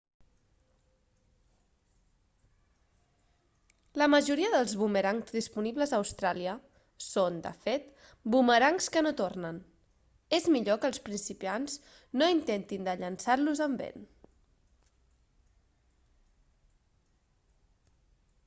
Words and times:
la 4.01 4.07
majoria 4.13 4.49
dels 4.53 4.71
bumerangs 4.83 5.29
disponibles 5.35 5.93
a 5.93 5.99
austràlia 6.05 6.55
són 7.09 7.37
de 7.45 7.51
fet 7.67 7.93
bumerangs 8.37 8.89
que 8.97 9.05
no 9.07 9.13
tornen 9.21 9.61
és 10.39 10.49
millor 10.57 10.81
que 10.85 10.91
els 10.95 11.03
principiants 11.11 11.77
no 12.23 12.31
intentin 12.39 12.89
de 12.91 12.99
llançar-los 13.05 13.65
amb 13.69 13.85
vent 13.87 14.11